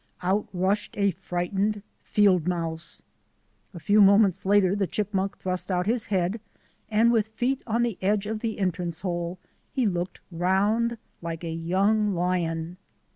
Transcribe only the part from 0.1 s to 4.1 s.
Out rushed a frightened field mouse. A few